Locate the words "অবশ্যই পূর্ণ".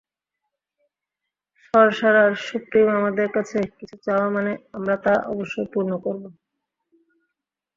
5.31-5.91